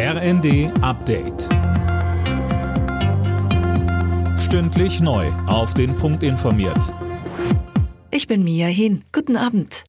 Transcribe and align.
RND 0.00 0.70
Update. 0.80 1.48
Stündlich 4.38 5.00
neu. 5.00 5.26
Auf 5.48 5.74
den 5.74 5.96
Punkt 5.96 6.22
informiert. 6.22 6.94
Ich 8.12 8.28
bin 8.28 8.44
Mia 8.44 8.68
Hin. 8.68 9.02
Guten 9.10 9.36
Abend. 9.36 9.82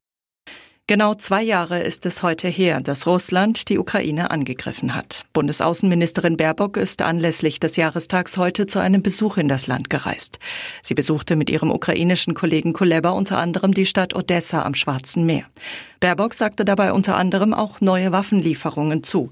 Genau 0.88 1.14
zwei 1.14 1.44
Jahre 1.44 1.78
ist 1.78 2.04
es 2.06 2.24
heute 2.24 2.48
her, 2.48 2.80
dass 2.80 3.06
Russland 3.06 3.68
die 3.68 3.78
Ukraine 3.78 4.32
angegriffen 4.32 4.96
hat. 4.96 5.26
Bundesaußenministerin 5.32 6.36
Baerbock 6.36 6.76
ist 6.76 7.02
anlässlich 7.02 7.60
des 7.60 7.76
Jahrestags 7.76 8.36
heute 8.36 8.66
zu 8.66 8.80
einem 8.80 9.04
Besuch 9.04 9.36
in 9.36 9.46
das 9.46 9.68
Land 9.68 9.90
gereist. 9.90 10.40
Sie 10.82 10.94
besuchte 10.94 11.36
mit 11.36 11.48
ihrem 11.50 11.70
ukrainischen 11.70 12.34
Kollegen 12.34 12.72
Kuleba 12.72 13.10
unter 13.10 13.38
anderem 13.38 13.74
die 13.74 13.86
Stadt 13.86 14.16
Odessa 14.16 14.64
am 14.64 14.74
Schwarzen 14.74 15.24
Meer. 15.24 15.44
Baerbock 16.00 16.32
sagte 16.32 16.64
dabei 16.64 16.92
unter 16.92 17.16
anderem 17.16 17.52
auch 17.52 17.82
neue 17.82 18.10
Waffenlieferungen 18.10 19.02
zu. 19.02 19.30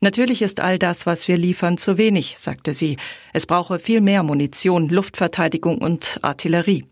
Natürlich 0.00 0.42
ist 0.42 0.60
all 0.60 0.78
das, 0.78 1.06
was 1.06 1.28
wir 1.28 1.38
liefern, 1.38 1.78
zu 1.78 1.96
wenig, 1.96 2.36
sagte 2.38 2.72
sie. 2.72 2.96
Es 3.32 3.46
brauche 3.46 3.78
viel 3.78 4.00
mehr 4.00 4.22
Munition, 4.24 4.88
Luftverteidigung 4.88 5.78
und 5.78 6.18
Artillerie. 6.22 6.84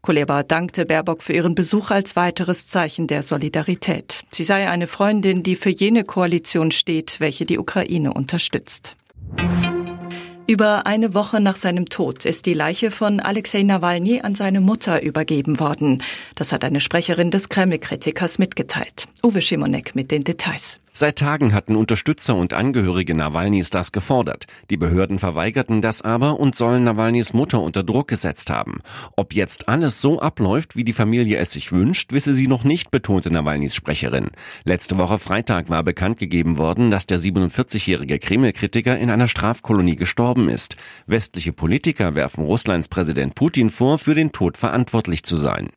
Kuleba 0.00 0.42
dankte 0.42 0.84
Baerbock 0.84 1.22
für 1.22 1.32
ihren 1.32 1.54
Besuch 1.54 1.90
als 1.90 2.16
weiteres 2.16 2.66
Zeichen 2.66 3.06
der 3.06 3.22
Solidarität. 3.22 4.24
Sie 4.30 4.44
sei 4.44 4.68
eine 4.68 4.88
Freundin, 4.88 5.44
die 5.44 5.54
für 5.54 5.70
jene 5.70 6.02
Koalition 6.02 6.72
steht, 6.72 7.20
welche 7.20 7.46
die 7.46 7.58
Ukraine 7.58 8.12
unterstützt. 8.12 8.96
Über 10.52 10.84
eine 10.84 11.14
Woche 11.14 11.40
nach 11.40 11.56
seinem 11.56 11.86
Tod 11.86 12.26
ist 12.26 12.44
die 12.44 12.52
Leiche 12.52 12.90
von 12.90 13.20
Alexei 13.20 13.62
Nawalny 13.62 14.20
an 14.20 14.34
seine 14.34 14.60
Mutter 14.60 15.00
übergeben 15.00 15.58
worden. 15.58 16.02
Das 16.34 16.52
hat 16.52 16.62
eine 16.62 16.82
Sprecherin 16.82 17.30
des 17.30 17.48
Kreml-Kritikers 17.48 18.38
mitgeteilt. 18.38 19.08
Uwe 19.24 19.40
Schimonek 19.40 19.94
mit 19.94 20.10
den 20.10 20.24
Details. 20.24 20.78
Seit 20.94 21.18
Tagen 21.18 21.54
hatten 21.54 21.74
Unterstützer 21.74 22.36
und 22.36 22.52
Angehörige 22.52 23.14
Nawalnys 23.14 23.70
das 23.70 23.92
gefordert. 23.92 24.44
Die 24.68 24.76
Behörden 24.76 25.18
verweigerten 25.18 25.80
das 25.80 26.02
aber 26.02 26.38
und 26.38 26.54
sollen 26.54 26.84
Nawalnys 26.84 27.32
Mutter 27.32 27.62
unter 27.62 27.82
Druck 27.82 28.08
gesetzt 28.08 28.50
haben. 28.50 28.80
Ob 29.16 29.32
jetzt 29.32 29.68
alles 29.68 30.02
so 30.02 30.20
abläuft, 30.20 30.76
wie 30.76 30.84
die 30.84 30.92
Familie 30.92 31.38
es 31.38 31.52
sich 31.52 31.72
wünscht, 31.72 32.12
wisse 32.12 32.34
sie 32.34 32.46
noch 32.46 32.62
nicht, 32.62 32.90
betonte 32.90 33.30
Nawalnys 33.30 33.74
Sprecherin. 33.74 34.32
Letzte 34.64 34.98
Woche 34.98 35.18
Freitag 35.18 35.70
war 35.70 35.82
bekannt 35.82 36.18
gegeben 36.18 36.58
worden, 36.58 36.90
dass 36.90 37.06
der 37.06 37.18
47-jährige 37.18 38.18
Kreml-Kritiker 38.18 38.98
in 38.98 39.08
einer 39.08 39.28
Strafkolonie 39.28 39.96
gestorben 39.96 40.50
ist. 40.50 40.76
Westliche 41.06 41.54
Politiker 41.54 42.14
werfen 42.14 42.44
Russlands 42.44 42.88
Präsident 42.88 43.34
Putin 43.34 43.70
vor, 43.70 43.98
für 43.98 44.14
den 44.14 44.32
Tod 44.32 44.58
verantwortlich 44.58 45.22
zu 45.22 45.36
sein. 45.36 45.70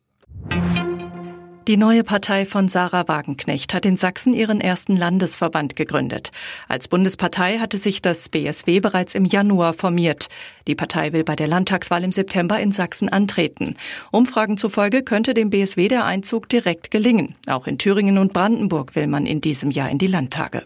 Die 1.66 1.76
neue 1.76 2.04
Partei 2.04 2.46
von 2.46 2.68
Sarah 2.68 3.08
Wagenknecht 3.08 3.74
hat 3.74 3.84
in 3.86 3.96
Sachsen 3.96 4.32
ihren 4.32 4.60
ersten 4.60 4.96
Landesverband 4.96 5.74
gegründet. 5.74 6.30
Als 6.68 6.86
Bundespartei 6.86 7.58
hatte 7.58 7.76
sich 7.76 8.00
das 8.00 8.28
BSW 8.28 8.78
bereits 8.78 9.16
im 9.16 9.24
Januar 9.24 9.74
formiert. 9.74 10.28
Die 10.68 10.76
Partei 10.76 11.12
will 11.12 11.24
bei 11.24 11.34
der 11.34 11.48
Landtagswahl 11.48 12.04
im 12.04 12.12
September 12.12 12.60
in 12.60 12.70
Sachsen 12.70 13.08
antreten. 13.08 13.74
Umfragen 14.12 14.58
zufolge 14.58 15.02
könnte 15.02 15.34
dem 15.34 15.50
BSW 15.50 15.88
der 15.88 16.04
Einzug 16.04 16.48
direkt 16.48 16.92
gelingen. 16.92 17.34
Auch 17.48 17.66
in 17.66 17.78
Thüringen 17.78 18.18
und 18.18 18.32
Brandenburg 18.32 18.94
will 18.94 19.08
man 19.08 19.26
in 19.26 19.40
diesem 19.40 19.72
Jahr 19.72 19.90
in 19.90 19.98
die 19.98 20.06
Landtage. 20.06 20.62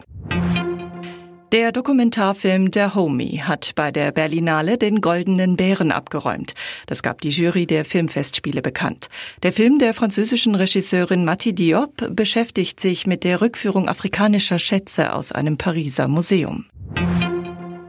Der 1.51 1.73
Dokumentarfilm 1.73 2.71
Der 2.71 2.95
Homie 2.95 3.41
hat 3.41 3.73
bei 3.75 3.91
der 3.91 4.13
Berlinale 4.13 4.77
den 4.77 5.01
Goldenen 5.01 5.57
Bären 5.57 5.91
abgeräumt. 5.91 6.53
Das 6.87 7.03
gab 7.03 7.19
die 7.19 7.29
Jury 7.29 7.65
der 7.65 7.83
Filmfestspiele 7.83 8.61
bekannt. 8.61 9.09
Der 9.43 9.51
Film 9.51 9.77
der 9.77 9.93
französischen 9.93 10.55
Regisseurin 10.55 11.25
Mati 11.25 11.53
Diop 11.53 12.15
beschäftigt 12.15 12.79
sich 12.79 13.05
mit 13.05 13.25
der 13.25 13.41
Rückführung 13.41 13.89
afrikanischer 13.89 14.59
Schätze 14.59 15.13
aus 15.13 15.33
einem 15.33 15.57
Pariser 15.57 16.07
Museum. 16.07 16.67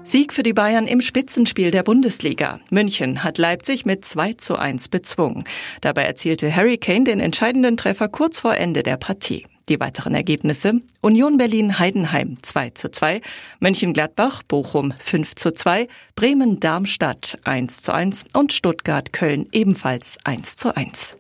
Sieg 0.03 0.33
für 0.33 0.43
die 0.43 0.55
Bayern 0.55 0.89
im 0.89 1.01
Spitzenspiel 1.01 1.71
der 1.71 1.85
Bundesliga. 1.85 2.59
München 2.71 3.23
hat 3.23 3.39
Leipzig 3.39 3.85
mit 3.85 4.05
2 4.05 4.33
zu 4.33 4.57
1 4.57 4.89
bezwungen. 4.89 5.45
Dabei 5.81 6.03
erzielte 6.03 6.53
Harry 6.55 6.79
Kane 6.79 7.05
den 7.05 7.21
entscheidenden 7.21 7.77
Treffer 7.77 8.09
kurz 8.09 8.41
vor 8.41 8.57
Ende 8.57 8.83
der 8.83 8.97
Partie. 8.97 9.45
Die 9.73 9.81
weiteren 9.81 10.15
Ergebnisse. 10.15 10.83
Union 11.01 11.39
Berlin 11.39 11.79
Heidenheim 11.79 12.37
2 12.43 12.71
zu 12.75 12.91
2, 12.91 13.23
Mönchengladbach 13.59 14.43
Bochum 14.43 14.93
5 14.99 15.35
zu 15.35 15.51
2, 15.51 15.89
Bremen 16.15 16.61
Darmstadt 16.61 17.39
1 17.45 17.81
zu 17.81 17.95
1 17.95 18.27
und 18.35 18.53
Stuttgart 18.53 19.15
Köln 19.15 19.47
ebenfalls 19.51 20.19
1 20.25 20.57
zu 20.59 20.77
1. 20.77 21.17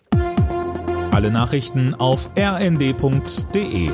Alle 1.12 1.30
Nachrichten 1.30 1.94
auf 1.94 2.28
rnd.de 2.36 3.91